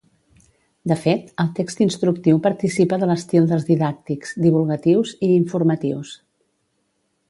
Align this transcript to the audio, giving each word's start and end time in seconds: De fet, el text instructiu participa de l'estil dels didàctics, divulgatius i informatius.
De 0.91 0.95
fet, 1.01 1.27
el 1.43 1.51
text 1.59 1.83
instructiu 1.85 2.41
participa 2.47 3.01
de 3.03 3.11
l'estil 3.13 3.47
dels 3.55 3.69
didàctics, 3.71 4.35
divulgatius 4.49 5.17
i 5.31 5.35
informatius. 5.39 6.21